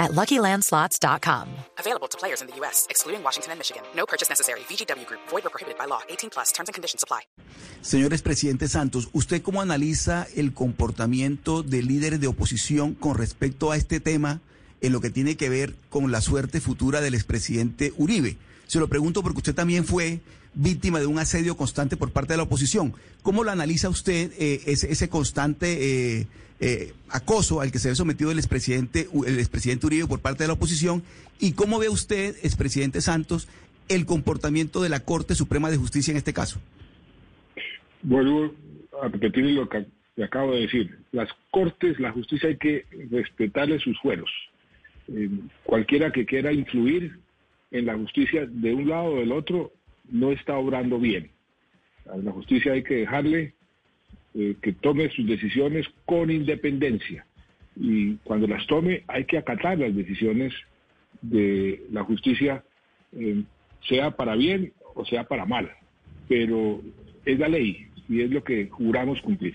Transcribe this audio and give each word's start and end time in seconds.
at 0.00 0.10
LuckyLandSlots.com. 0.12 1.46
Available 1.78 2.08
to 2.08 2.18
players 2.18 2.40
in 2.40 2.48
the 2.48 2.56
U.S., 2.60 2.86
excluding 2.90 3.22
Washington 3.22 3.52
and 3.52 3.58
Michigan. 3.60 3.82
No 3.94 4.06
purchase 4.06 4.28
necessary. 4.28 4.60
VGW 4.68 5.06
Group. 5.06 5.20
Void 5.30 5.46
or 5.46 5.50
prohibited 5.50 5.78
by 5.78 5.86
law. 5.86 6.00
18 6.08 6.30
plus. 6.30 6.50
Terms 6.52 6.68
and 6.68 6.74
conditions 6.74 7.04
apply. 7.04 7.20
Señores 7.82 8.22
presidente 8.22 8.68
Santos, 8.68 9.08
¿usted 9.12 9.42
cómo 9.42 9.60
analiza 9.62 10.26
el 10.34 10.52
comportamiento 10.52 11.62
de 11.62 11.82
líderes 11.82 12.20
de 12.20 12.26
oposición 12.26 12.94
con 12.94 13.16
respecto 13.16 13.70
a 13.70 13.76
este 13.76 14.00
tema 14.00 14.40
en 14.80 14.92
lo 14.92 15.00
que 15.00 15.10
tiene 15.10 15.36
que 15.36 15.48
ver 15.48 15.74
con 15.88 16.10
la 16.10 16.20
suerte 16.20 16.60
futura 16.60 17.00
del 17.00 17.14
expresidente 17.14 17.92
Uribe? 17.96 18.36
Se 18.66 18.78
lo 18.78 18.88
pregunto 18.88 19.22
porque 19.22 19.38
usted 19.38 19.54
también 19.54 19.84
fue 19.84 20.20
víctima 20.54 21.00
de 21.00 21.06
un 21.06 21.18
asedio 21.18 21.56
constante 21.56 21.96
por 21.96 22.12
parte 22.12 22.32
de 22.34 22.38
la 22.38 22.42
oposición. 22.44 22.94
¿Cómo 23.22 23.44
lo 23.44 23.50
analiza 23.50 23.88
usted 23.88 24.32
eh, 24.38 24.62
ese, 24.66 24.92
ese, 24.92 25.08
constante 25.08 26.18
eh, 26.18 26.26
eh, 26.60 26.92
acoso 27.08 27.60
al 27.60 27.72
que 27.72 27.78
se 27.78 27.88
ve 27.88 27.94
sometido 27.94 28.30
el 28.30 28.38
expresidente, 28.38 29.08
el 29.26 29.38
expresidente 29.38 29.86
Uribe 29.86 30.06
por 30.06 30.20
parte 30.20 30.44
de 30.44 30.48
la 30.48 30.54
oposición? 30.54 31.02
¿Y 31.38 31.52
cómo 31.52 31.78
ve 31.78 31.88
usted, 31.88 32.36
expresidente 32.42 33.00
Santos, 33.00 33.48
el 33.88 34.06
comportamiento 34.06 34.82
de 34.82 34.90
la 34.90 35.00
Corte 35.00 35.34
Suprema 35.34 35.70
de 35.70 35.78
Justicia 35.78 36.12
en 36.12 36.18
este 36.18 36.32
caso? 36.32 36.60
Vuelvo 38.02 38.54
a 39.02 39.08
repetir 39.08 39.44
lo 39.46 39.68
que 39.68 39.86
acabo 40.22 40.52
de 40.52 40.62
decir. 40.62 40.98
Las 41.12 41.28
Cortes, 41.50 41.98
la 41.98 42.12
justicia 42.12 42.50
hay 42.50 42.56
que 42.56 42.84
respetarle 43.10 43.78
sus 43.80 43.98
fueros. 44.00 44.30
cualquiera 45.64 46.12
que 46.12 46.24
quiera 46.24 46.52
influir 46.52 47.18
en 47.70 47.86
la 47.86 47.96
justicia 47.96 48.46
de 48.46 48.74
un 48.74 48.88
lado 48.88 49.14
o 49.14 49.16
del 49.18 49.32
otro 49.32 49.72
no 50.10 50.32
está 50.32 50.56
obrando 50.56 50.98
bien. 50.98 51.30
A 52.12 52.16
la 52.16 52.32
justicia 52.32 52.72
hay 52.72 52.82
que 52.82 52.96
dejarle 52.96 53.54
eh, 54.34 54.56
que 54.62 54.72
tome 54.72 55.10
sus 55.10 55.26
decisiones 55.26 55.86
con 56.06 56.30
independencia. 56.30 57.26
Y 57.76 58.16
cuando 58.24 58.46
las 58.46 58.66
tome 58.66 59.04
hay 59.08 59.24
que 59.24 59.38
acatar 59.38 59.78
las 59.78 59.94
decisiones 59.94 60.52
de 61.22 61.82
la 61.90 62.04
justicia, 62.04 62.64
eh, 63.12 63.42
sea 63.88 64.12
para 64.12 64.36
bien 64.36 64.72
o 64.94 65.04
sea 65.04 65.24
para 65.24 65.46
mal. 65.46 65.70
Pero 66.28 66.80
es 67.24 67.38
la 67.38 67.48
ley 67.48 67.86
y 68.08 68.22
es 68.22 68.30
lo 68.30 68.44
que 68.44 68.68
juramos 68.68 69.20
cumplir. 69.20 69.54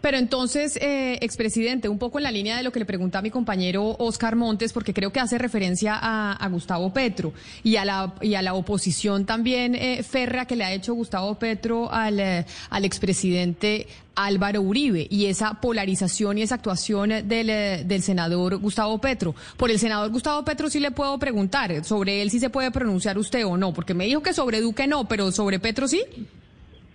Pero 0.00 0.18
entonces, 0.18 0.76
eh, 0.76 1.18
expresidente, 1.20 1.88
un 1.88 1.98
poco 1.98 2.18
en 2.18 2.24
la 2.24 2.30
línea 2.30 2.56
de 2.56 2.62
lo 2.62 2.72
que 2.72 2.78
le 2.78 2.84
pregunta 2.84 3.22
mi 3.22 3.30
compañero 3.30 3.96
Oscar 3.98 4.36
Montes, 4.36 4.72
porque 4.72 4.94
creo 4.94 5.12
que 5.12 5.20
hace 5.20 5.38
referencia 5.38 5.98
a, 6.00 6.48
Gustavo 6.50 6.92
Petro 6.92 7.32
y 7.62 7.76
a 7.76 7.84
la, 7.84 8.14
y 8.20 8.34
a 8.34 8.42
la 8.42 8.54
oposición 8.54 9.24
también 9.24 9.76
eh, 9.76 10.02
férrea 10.02 10.46
que 10.46 10.56
le 10.56 10.64
ha 10.64 10.72
hecho 10.72 10.94
Gustavo 10.94 11.36
Petro 11.36 11.92
al, 11.92 12.18
eh, 12.18 12.44
al 12.70 12.84
expresidente 12.84 13.86
Álvaro 14.14 14.60
Uribe 14.60 15.06
y 15.08 15.26
esa 15.26 15.54
polarización 15.60 16.38
y 16.38 16.42
esa 16.42 16.56
actuación 16.56 17.10
del, 17.26 17.50
eh, 17.50 17.82
del, 17.84 18.02
senador 18.02 18.56
Gustavo 18.58 18.98
Petro. 18.98 19.34
Por 19.56 19.70
el 19.70 19.78
senador 19.78 20.10
Gustavo 20.10 20.44
Petro 20.44 20.68
sí 20.68 20.80
le 20.80 20.90
puedo 20.90 21.18
preguntar, 21.18 21.84
sobre 21.84 22.22
él 22.22 22.30
sí 22.30 22.38
se 22.38 22.50
puede 22.50 22.70
pronunciar 22.70 23.18
usted 23.18 23.46
o 23.46 23.56
no, 23.56 23.72
porque 23.72 23.94
me 23.94 24.06
dijo 24.06 24.22
que 24.22 24.34
sobre 24.34 24.60
Duque 24.60 24.86
no, 24.86 25.08
pero 25.08 25.32
sobre 25.32 25.58
Petro 25.58 25.88
sí. 25.88 26.02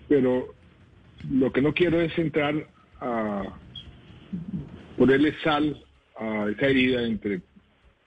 Pero 0.07 0.53
lo 1.29 1.51
que 1.51 1.61
no 1.61 1.73
quiero 1.73 2.01
es 2.01 2.17
entrar 2.17 2.67
a 2.99 3.43
ponerle 4.97 5.33
sal 5.43 5.83
a 6.17 6.47
esa 6.49 6.67
herida 6.67 7.03
entre 7.03 7.41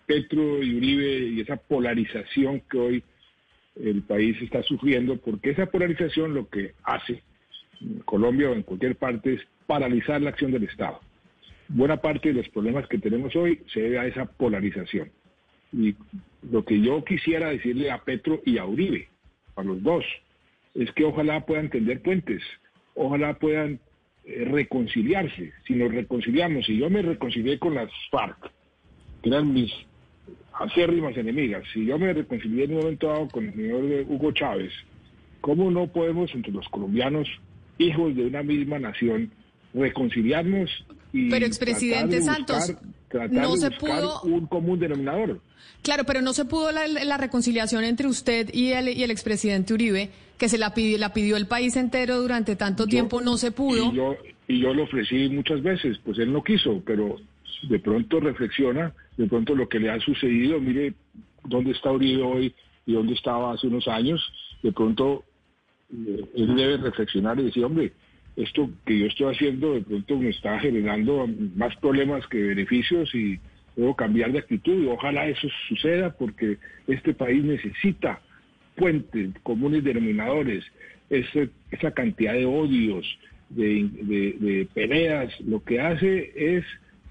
Petro 0.07 0.63
y 0.63 0.77
Uribe 0.77 1.19
y 1.29 1.41
esa 1.41 1.57
polarización 1.57 2.63
que 2.71 2.79
hoy 2.79 3.05
el 3.77 4.03
país 4.03 4.41
está 4.43 4.63
sufriendo, 4.63 5.17
porque 5.19 5.51
esa 5.51 5.67
polarización 5.67 6.35
lo 6.35 6.49
que 6.49 6.75
hace 6.83 7.23
Colombia 8.05 8.51
o 8.51 8.55
en 8.55 8.63
cualquier 8.63 8.97
parte 8.97 9.35
es 9.35 9.41
paralizar 9.67 10.21
la 10.21 10.31
acción 10.31 10.51
del 10.51 10.65
Estado. 10.65 11.01
Buena 11.69 11.99
parte 11.99 12.31
de 12.31 12.35
los 12.35 12.49
problemas 12.49 12.89
que 12.89 12.99
tenemos 12.99 13.37
hoy 13.37 13.61
se 13.73 13.81
debe 13.81 13.99
a 13.99 14.07
esa 14.07 14.25
polarización. 14.25 15.11
Y 15.73 15.95
lo 16.51 16.65
que 16.65 16.81
yo 16.81 17.05
quisiera 17.05 17.51
decirle 17.51 17.91
a 17.91 18.03
Petro 18.03 18.41
y 18.45 18.57
a 18.57 18.65
Uribe, 18.65 19.09
a 19.55 19.63
los 19.63 19.83
dos, 19.83 20.05
es 20.75 20.91
que 20.93 21.05
ojalá 21.05 21.45
puedan 21.45 21.69
tender 21.69 22.01
puentes, 22.01 22.43
ojalá 22.99 23.35
puedan 23.39 23.81
eh, 24.25 24.45
reconciliarse. 24.45 25.53
Si 25.67 25.75
nos 25.75 25.93
reconciliamos, 25.93 26.67
si 26.67 26.77
yo 26.77 26.91
me 26.91 27.03
reconcilié 27.03 27.59
con 27.59 27.75
las 27.75 27.91
FARC, 28.11 28.51
que 29.23 29.31
eran 29.31 29.53
mis 29.53 29.73
acérrimas 30.53 31.17
enemigas, 31.17 31.65
si 31.73 31.87
yo 31.87 31.99
me 31.99 32.13
reconcilié 32.13 32.65
en 32.65 32.73
un 32.73 32.79
momento 32.79 33.07
dado 33.07 33.29
con 33.29 33.47
el 33.47 33.55
señor 33.55 33.85
Hugo 34.09 34.33
Chávez, 34.33 34.73
¿cómo 35.41 35.71
no 35.71 35.87
podemos 35.87 36.35
entre 36.35 36.53
los 36.53 36.69
colombianos, 36.69 37.29
hijos 37.79 38.15
de 38.17 38.27
una 38.27 38.43
misma 38.43 38.79
nación, 38.79 39.31
reconciliarnos 39.73 40.71
y 41.13 41.31
Pero 41.31 41.47
expresidente 41.47 42.21
Santos, 42.21 42.75
no 43.31 43.57
se 43.57 43.71
pudo 43.71 44.23
un 44.23 44.47
común 44.47 44.79
denominador. 44.79 45.41
Claro, 45.83 46.05
pero 46.05 46.21
no 46.21 46.33
se 46.33 46.45
pudo 46.45 46.71
la, 46.73 47.17
reconciliación 47.17 47.85
entre 47.85 48.09
usted 48.09 48.53
y 48.53 48.73
el, 48.73 48.89
y 48.89 49.03
el 49.03 49.11
expresidente 49.11 49.75
Uribe, 49.75 50.11
que 50.37 50.49
se 50.49 50.59
la 50.59 50.75
pidió, 50.75 50.99
la 50.99 51.13
pidió 51.13 51.37
el 51.37 51.47
país 51.47 51.77
entero 51.77 52.21
durante 52.21 52.57
tanto 52.57 52.87
tiempo, 52.87 53.21
no 53.21 53.37
se 53.37 53.53
pudo. 53.53 53.93
Y 53.93 53.97
yo, 53.97 54.17
y 54.49 54.61
yo 54.61 54.75
lo 54.75 54.85
ofrecí 54.85 55.29
muchas 55.29 55.63
veces, 55.63 55.99
pues 56.05 56.19
él 56.19 56.33
no 56.33 56.43
quiso, 56.43 56.83
pero 56.85 57.17
de 57.69 57.79
pronto 57.79 58.21
reflexiona, 58.21 58.93
de 59.17 59.27
pronto 59.27 59.55
lo 59.55 59.69
que 59.69 59.79
le 59.79 59.91
ha 59.91 60.01
sucedido, 60.01 60.61
mire 60.61 60.95
dónde 61.45 61.73
está 61.73 61.91
Uribe 61.91 62.23
hoy 62.23 62.55
y 62.87 62.93
dónde 62.93 63.15
estaba 63.15 63.53
hace 63.53 63.67
unos 63.67 63.87
años, 63.89 64.21
de 64.63 64.73
pronto 64.73 65.25
eh, 65.93 66.25
él 66.35 66.57
debe 66.57 66.77
reflexionar 66.79 67.39
y 67.41 67.45
decir, 67.45 67.65
hombre, 67.65 67.93
esto 68.39 68.71
que 68.87 68.99
yo 68.99 69.07
estoy 69.07 69.35
haciendo 69.35 69.75
de 69.75 69.83
pronto 69.83 70.17
me 70.17 70.31
está 70.31 70.59
generando 70.61 71.29
más 71.57 71.75
problemas 71.77 72.27
que 72.29 72.39
beneficios 72.39 73.13
y 73.15 73.41
debo 73.75 73.97
cambiar 73.97 74.33
de 74.33 74.39
actitud 74.39 74.83
y 74.83 74.87
ojalá 74.87 75.27
eso 75.27 75.49
suceda 75.69 76.11
porque 76.17 76.57
este 76.87 77.15
país 77.15 77.43
necesita 77.43 78.21
puentes, 78.77 79.31
comunes 79.43 79.83
denominadores, 79.83 80.65
esa 81.11 81.91
cantidad 81.91 82.35
de 82.35 82.47
odios, 82.47 83.05
de, 83.49 83.89
de, 84.39 84.69
peleas, 84.73 85.33
lo 85.41 85.65
que 85.65 85.81
hace 85.81 86.33
es 86.37 86.65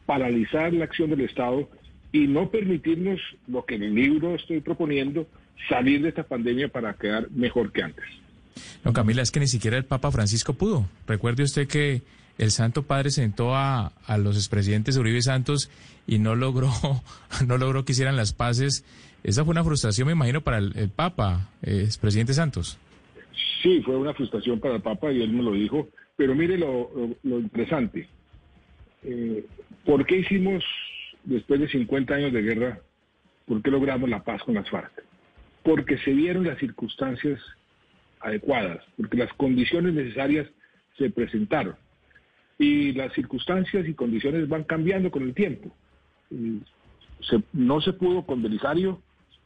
paralizar 0.05 0.71
la 0.71 0.85
acción 0.85 1.09
del 1.09 1.21
Estado 1.21 1.69
y 2.13 2.27
no 2.27 2.49
permitirnos 2.49 3.19
lo 3.47 3.65
que 3.65 3.75
en 3.75 3.83
el 3.83 3.95
libro 3.95 4.35
estoy 4.35 4.61
proponiendo, 4.61 5.27
salir 5.67 6.01
de 6.01 6.09
esta 6.09 6.23
pandemia 6.23 6.69
para 6.69 6.93
quedar 6.93 7.29
mejor 7.31 7.73
que 7.73 7.83
antes. 7.83 8.05
No, 8.83 8.93
Camila, 8.93 9.21
es 9.21 9.31
que 9.31 9.39
ni 9.39 9.47
siquiera 9.47 9.77
el 9.77 9.85
Papa 9.85 10.11
Francisco 10.11 10.53
pudo. 10.53 10.87
Recuerde 11.07 11.43
usted 11.43 11.67
que 11.67 12.01
el 12.37 12.51
Santo 12.51 12.83
Padre 12.83 13.09
sentó 13.09 13.55
a, 13.55 13.87
a 14.05 14.17
los 14.17 14.35
expresidentes 14.35 14.97
Uribe 14.97 15.21
Santos 15.21 15.69
y 16.05 16.19
no 16.19 16.35
logró, 16.35 16.71
no 17.47 17.57
logró 17.57 17.85
que 17.85 17.91
hicieran 17.91 18.15
las 18.15 18.33
paces. 18.33 18.85
Esa 19.23 19.43
fue 19.43 19.51
una 19.51 19.63
frustración, 19.63 20.07
me 20.07 20.13
imagino, 20.13 20.41
para 20.41 20.57
el, 20.59 20.89
Papa, 20.89 21.49
eh, 21.61 21.81
expresidente 21.83 22.33
Santos. 22.33 22.79
Sí, 23.61 23.81
fue 23.81 23.97
una 23.97 24.13
frustración 24.13 24.59
para 24.59 24.75
el 24.75 24.81
Papa 24.81 25.11
y 25.11 25.21
él 25.21 25.31
me 25.31 25.43
lo 25.43 25.51
dijo. 25.51 25.89
Pero 26.15 26.33
mire 26.33 26.57
lo, 26.57 26.89
lo, 27.23 27.39
interesante. 27.39 28.07
Eh, 29.03 29.45
¿Por 29.85 30.05
qué 30.05 30.19
hicimos, 30.19 30.63
después 31.23 31.59
de 31.59 31.67
50 31.67 32.13
años 32.13 32.33
de 32.33 32.41
guerra, 32.41 32.79
por 33.45 33.61
qué 33.61 33.69
logramos 33.69 34.09
la 34.09 34.23
paz 34.23 34.41
con 34.43 34.55
las 34.55 34.69
FARC? 34.69 35.03
Porque 35.63 35.97
se 35.99 36.11
dieron 36.11 36.45
las 36.45 36.57
circunstancias 36.57 37.39
adecuadas, 38.19 38.83
porque 38.95 39.17
las 39.17 39.31
condiciones 39.33 39.93
necesarias 39.93 40.47
se 40.97 41.09
presentaron. 41.09 41.75
Y 42.59 42.93
las 42.93 43.13
circunstancias 43.13 43.87
y 43.87 43.93
condiciones 43.93 44.47
van 44.47 44.63
cambiando 44.63 45.11
con 45.11 45.23
el 45.23 45.33
tiempo. 45.33 45.71
no 47.53 47.81
se 47.81 47.93
pudo 47.93 48.25
con 48.25 48.41
Belisario, 48.41 49.01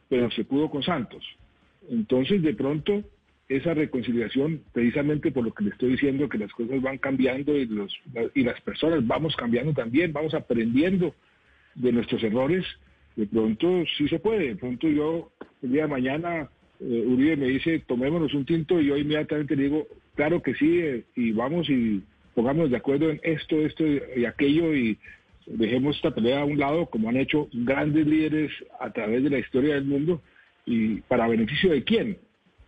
pero 0.08 0.30
se 0.30 0.44
pudo 0.44 0.70
con 0.70 0.82
Santos. 0.82 1.24
Entonces, 1.90 2.42
de 2.42 2.54
pronto, 2.54 3.02
esa 3.48 3.74
reconciliación, 3.74 4.62
precisamente 4.72 5.30
por 5.30 5.44
lo 5.44 5.52
que 5.52 5.64
le 5.64 5.70
estoy 5.70 5.90
diciendo, 5.90 6.28
que 6.28 6.38
las 6.38 6.52
cosas 6.52 6.80
van 6.80 6.98
cambiando 6.98 7.56
y, 7.56 7.66
los, 7.66 7.92
y 8.34 8.44
las 8.44 8.60
personas 8.62 9.06
vamos 9.06 9.36
cambiando 9.36 9.72
también, 9.72 10.12
vamos 10.12 10.34
aprendiendo 10.34 11.14
de 11.74 11.92
nuestros 11.92 12.22
errores, 12.22 12.64
de 13.16 13.26
pronto 13.26 13.84
sí 13.96 14.08
se 14.08 14.18
puede. 14.18 14.48
De 14.48 14.56
pronto 14.56 14.88
yo, 14.88 15.32
el 15.62 15.72
día 15.72 15.86
mañana, 15.86 16.48
eh, 16.82 17.04
Uribe 17.06 17.36
me 17.36 17.46
dice, 17.46 17.78
tomémonos 17.86 18.34
un 18.34 18.44
tinto 18.44 18.80
y 18.80 18.86
yo 18.86 18.96
inmediatamente 18.96 19.54
le 19.54 19.62
digo, 19.64 19.86
claro 20.14 20.42
que 20.42 20.54
sí, 20.54 20.80
eh, 20.80 21.04
y 21.14 21.30
vamos 21.32 21.70
y 21.70 22.02
pongámonos 22.34 22.70
de 22.70 22.76
acuerdo 22.76 23.10
en 23.10 23.20
esto, 23.22 23.56
esto 23.60 23.84
y 23.86 24.24
aquello 24.24 24.74
y 24.74 24.98
dejemos 25.46 25.96
esta 25.96 26.12
pelea 26.12 26.40
a 26.40 26.44
un 26.44 26.58
lado, 26.58 26.86
como 26.86 27.08
han 27.08 27.16
hecho 27.16 27.48
grandes 27.52 28.06
líderes 28.06 28.50
a 28.80 28.90
través 28.92 29.22
de 29.22 29.30
la 29.30 29.38
historia 29.38 29.74
del 29.74 29.84
mundo, 29.84 30.20
y 30.66 31.00
para 31.02 31.28
beneficio 31.28 31.70
de 31.70 31.84
quién? 31.84 32.18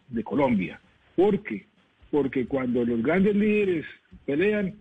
De 0.09 0.23
Colombia. 0.23 0.81
¿Por 1.17 1.43
qué? 1.43 1.67
Porque 2.11 2.47
cuando 2.47 2.85
los 2.85 3.03
grandes 3.03 3.35
líderes 3.35 3.85
pelean, 4.27 4.75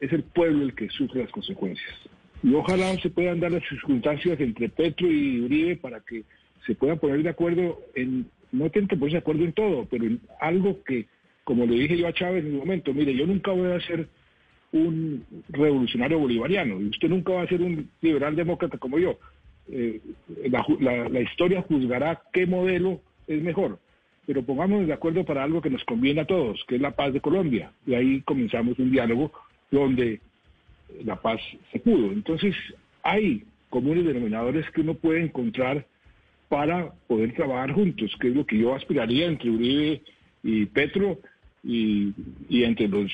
es 0.00 0.12
el 0.12 0.22
pueblo 0.22 0.64
el 0.64 0.74
que 0.74 0.88
sufre 0.90 1.22
las 1.22 1.30
consecuencias. 1.30 1.94
Y 2.42 2.52
ojalá 2.54 2.96
se 2.98 3.10
puedan 3.10 3.40
dar 3.40 3.52
las 3.52 3.66
circunstancias 3.68 4.38
entre 4.40 4.68
Petro 4.68 5.10
y 5.10 5.40
Uribe 5.40 5.76
para 5.76 6.00
que 6.00 6.24
se 6.66 6.74
puedan 6.74 6.98
poner 6.98 7.22
de 7.22 7.30
acuerdo 7.30 7.80
en, 7.94 8.26
no 8.54 8.70
tienen 8.70 8.88
que 8.88 8.96
ponerse 8.96 9.16
de 9.16 9.20
acuerdo 9.20 9.44
en 9.44 9.52
todo, 9.52 9.86
pero 9.90 10.04
en 10.04 10.20
algo 10.40 10.82
que, 10.84 11.06
como 11.44 11.66
le 11.66 11.76
dije 11.76 11.96
yo 11.96 12.06
a 12.08 12.12
Chávez 12.12 12.44
en 12.44 12.52
un 12.52 12.58
momento, 12.58 12.94
mire, 12.94 13.14
yo 13.14 13.26
nunca 13.26 13.52
voy 13.52 13.72
a 13.72 13.80
ser 13.80 14.08
un 14.72 15.24
revolucionario 15.50 16.18
bolivariano 16.18 16.80
y 16.80 16.86
usted 16.86 17.08
nunca 17.08 17.32
va 17.32 17.42
a 17.42 17.48
ser 17.48 17.62
un 17.62 17.88
liberal 18.00 18.34
demócrata 18.34 18.78
como 18.78 18.98
yo. 18.98 19.18
Eh, 19.68 20.00
la, 20.50 21.08
la 21.08 21.20
historia 21.20 21.62
juzgará 21.62 22.22
qué 22.32 22.46
modelo 22.46 23.00
es 23.26 23.42
mejor 23.42 23.78
pero 24.26 24.42
pongámonos 24.42 24.86
de 24.86 24.92
acuerdo 24.92 25.24
para 25.24 25.42
algo 25.42 25.60
que 25.60 25.70
nos 25.70 25.84
conviene 25.84 26.22
a 26.22 26.26
todos, 26.26 26.64
que 26.66 26.76
es 26.76 26.80
la 26.80 26.92
paz 26.92 27.12
de 27.12 27.20
Colombia. 27.20 27.72
Y 27.86 27.94
ahí 27.94 28.22
comenzamos 28.22 28.78
un 28.78 28.90
diálogo 28.90 29.32
donde 29.70 30.20
la 31.04 31.16
paz 31.20 31.40
se 31.72 31.78
pudo. 31.80 32.12
Entonces, 32.12 32.54
hay 33.02 33.44
comunes 33.68 34.04
denominadores 34.04 34.68
que 34.70 34.80
uno 34.80 34.94
puede 34.94 35.22
encontrar 35.22 35.86
para 36.54 36.92
poder 37.08 37.34
trabajar 37.34 37.72
juntos, 37.72 38.14
que 38.20 38.28
es 38.28 38.36
lo 38.36 38.46
que 38.46 38.56
yo 38.56 38.76
aspiraría 38.76 39.26
entre 39.26 39.50
Uribe 39.50 40.02
y 40.44 40.66
Petro 40.66 41.18
y, 41.64 42.12
entre 42.48 42.86
los 42.86 43.10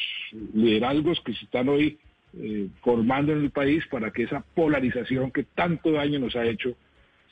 liderazgos 0.53 1.23
que 1.25 1.33
se 1.33 1.47
están 1.47 1.71
hoy 1.71 1.97
eh, 2.39 2.69
formando 2.83 3.33
en 3.33 3.39
el 3.45 3.51
país 3.51 3.83
para 3.91 4.11
que 4.11 4.25
esa 4.25 4.45
polarización 4.55 5.31
que 5.31 5.45
tanto 5.55 5.91
daño 5.91 6.19
nos 6.19 6.37
ha 6.37 6.45
hecho 6.45 6.77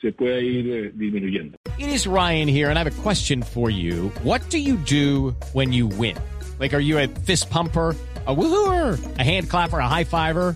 se 0.01 0.11
pueda 0.11 0.41
ir 0.41 0.67
eh, 0.71 0.91
disminuyendo. 0.95 1.57
It 1.77 1.89
is 1.89 2.07
Ryan 2.07 2.47
here 2.47 2.71
and 2.71 2.79
I 2.79 2.83
have 2.83 2.87
a 2.91 3.01
question 3.03 3.43
for 3.43 3.69
you. 3.69 4.11
What 4.23 4.41
do 4.49 4.57
you 4.57 4.77
do 4.77 5.35
when 5.53 5.71
you 5.71 5.85
win? 5.85 6.17
Like, 6.59 6.73
are 6.73 6.81
you 6.81 6.97
a 6.97 7.07
fist 7.07 7.51
pumper? 7.51 7.95
a 8.29 8.35
woohooer, 8.35 9.17
a 9.17 9.23
hand 9.23 9.49
clapper, 9.49 9.79
a 9.79 9.87
high 9.87 10.03
fiver. 10.03 10.55